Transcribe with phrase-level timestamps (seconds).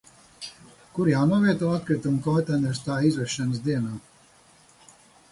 [0.93, 3.93] Kur jānovieto atkritumu konteiners tā izvešanas dienā?